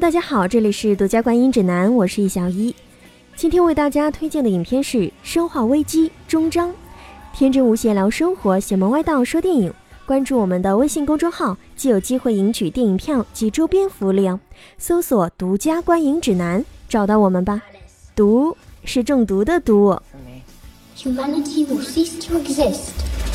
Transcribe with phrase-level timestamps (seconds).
[0.00, 2.74] 大家好，这里是独家观影指南，我是易小一。
[3.36, 6.70] 今天为大家推荐的影片是《生化危机：终章》。
[7.34, 9.70] 天真无邪聊生活，邪门歪道说电影。
[10.06, 14.40] 关注我们的微信公众号，即有机会赢取电影票及周边福利哦。
[14.78, 17.60] 搜索“独家观影指南”，找到我们吧。
[18.16, 20.00] 毒是中毒的毒。
[20.96, 22.92] Humanity will cease to exist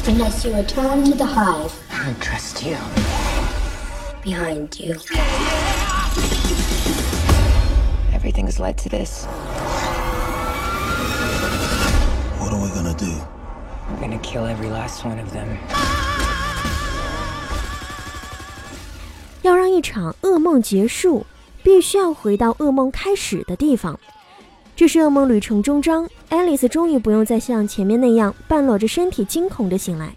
[0.07, 1.69] unless you return to the hive.
[1.91, 2.75] I trust you.
[4.23, 4.95] Behind you.
[8.25, 9.25] Everything has led to this.
[12.39, 13.13] What are we gonna do?
[13.87, 15.45] I'm gonna kill every last one of them.
[19.43, 21.23] 要让一场噩梦结束，
[21.61, 23.99] 必须要回到噩梦开始的地方。
[24.75, 30.15] 这是噩梦旅程终章，爱丽丝终于不用再像前面那样半裸着身体惊恐地醒来。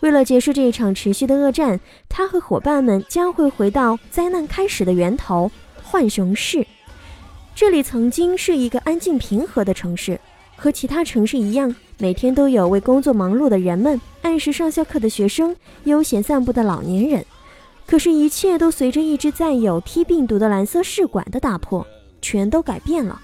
[0.00, 1.78] 为了结束这一场持续的恶战，
[2.08, 5.50] 她和伙伴们将会回到灾难开始的源头——
[5.84, 6.66] 浣熊市。
[7.54, 10.18] 这里曾经是一个安静平和的城市，
[10.56, 17.24] 和其他城市一样，每天都有为工作忙碌的人们、按时上下课的学生、悠闲散步的老年人。
[17.86, 21.86] 可是，一切都随着一只载有 T 病毒的蓝色试管的打破，
[22.22, 23.20] 全都改变了。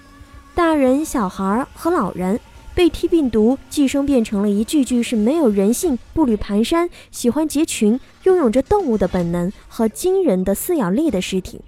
[0.53, 2.39] 大人、小孩和老人
[2.75, 11.61] 被 T 病毒寄生，变成了一具具是没有人性、步履蹒跚、喜欢结群、拥有着动物的本能和惊人的撕咬力的尸体。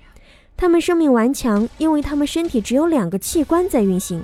[0.61, 4.23] 他们生命顽强，因为他们身体只有两个器官在运行：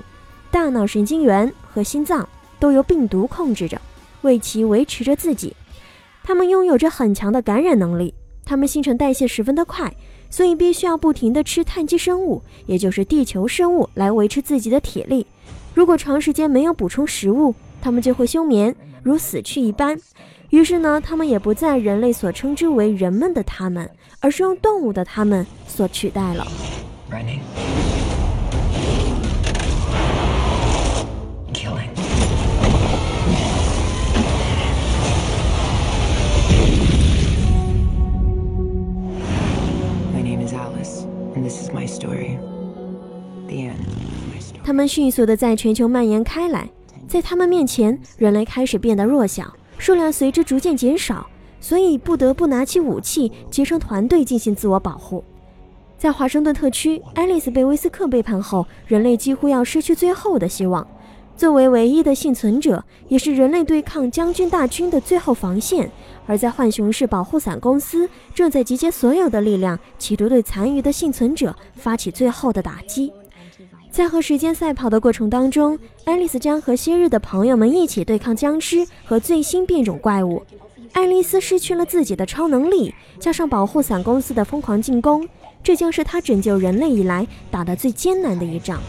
[0.52, 2.28] 大脑神经元和心脏
[2.60, 3.82] 都由病毒控制着，
[4.20, 5.56] 为其维持着自己。
[6.22, 8.14] 他们拥有着很强的感染能力，
[8.44, 9.92] 他们新陈代谢十分的快。
[10.30, 15.26] 所以必须要不停地吃碳基生物，也就是地球生物，来维持自己的体力。
[15.74, 17.52] 如果长时间没有补充食物，
[17.82, 19.98] 它们就会休眠，如死去一般。
[20.50, 26.46] 于是呢，他们也不在人类所称之为人们的他们，而是用动物的他们所取代了。
[44.64, 46.68] 他们迅速的在全球蔓延开来，
[47.08, 51.26] 在他们面前，人类开始变得弱小，数量随之逐渐减少，
[51.58, 55.24] 所以不得不拿起武器，结成团队进行自我保护。
[55.96, 60.86] 在华盛顿特区，爱丽丝被威斯克背叛后，人类几乎要失去最后的希望。
[61.36, 65.90] 作为唯一的幸存者，也是人类对抗将军大军的最后防线。
[66.26, 73.12] 而在浣熊市保护伞公司正在集结所有的力量，企图对残余的幸存者发起最后的打击。
[73.98, 80.40] 在和时间赛跑的过程当中，爱丽丝将和昔日的朋友们一起对抗僵尸和最新变种怪物。
[80.92, 85.28] 爱丽丝失去了自己的超能力，加上保护伞公司的疯狂进攻，
[85.64, 88.80] 这将是她拯救人类以来打的最艰难的一仗。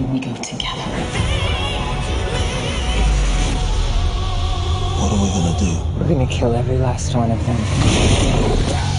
[0.00, 0.10] What
[5.12, 5.66] are we gonna do?
[6.00, 8.91] We're gonna kill every last one of them.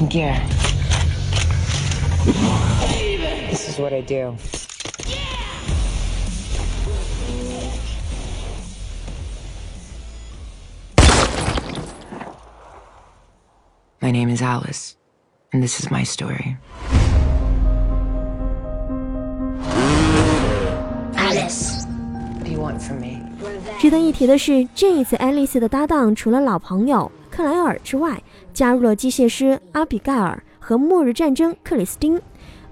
[0.00, 0.40] some gear.
[3.50, 4.36] This is what I do.
[14.00, 14.96] My name is Alice,
[15.52, 16.56] and this is my story.
[23.78, 28.21] 值得一提的是，这一次爱丽丝的搭档除了老朋友 克莱尔之外，
[28.53, 32.21] 加入了机械师阿比盖尔和末日战争克里斯汀，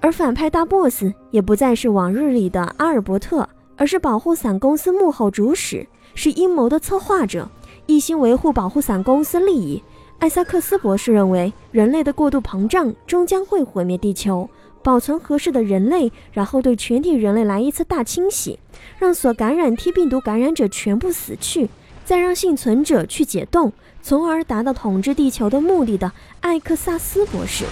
[0.00, 7.48] 而反派大 boss 也不再是往日里的阿尔伯特，而是保护伞公司幕后主使，是阴谋的策划者，
[7.86, 9.82] 一心维护保护伞公司利益。
[10.18, 14.48] 艾萨克斯博士认为，人类的过度膨胀终将会毁灭地球。
[14.82, 18.58] 保存合适的人类，然后对全体人类来一次大清洗，
[18.98, 21.68] 让所感染 T 病毒感染者全部死去，
[22.10, 23.72] 再让幸存者去解冻，
[24.02, 26.10] 从而达到统治地球的目的的
[26.40, 27.64] 艾克萨斯博士。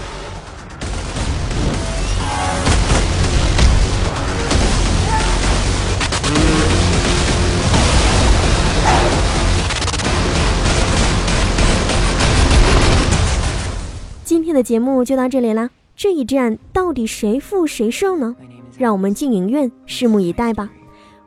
[14.22, 15.70] 今天的节目就到这里啦。
[15.96, 18.36] 这一战到底谁负谁胜呢？
[18.76, 20.70] 让我们进影院拭目以待吧。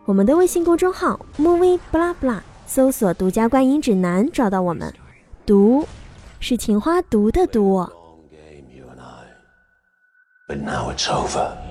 [0.06, 2.40] 我们的微信公众号 movie blah blah，
[2.74, 4.94] 搜索“独家观影指南”找到我们。
[5.46, 5.86] 毒
[6.40, 7.86] 是情花毒的毒。
[10.48, 11.71] But now it's over.